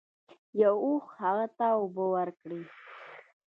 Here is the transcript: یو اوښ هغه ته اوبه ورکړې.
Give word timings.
یو 0.61 0.75
اوښ 0.85 1.05
هغه 1.21 1.45
ته 1.57 1.65
اوبه 1.79 2.03
ورکړې. 2.15 2.61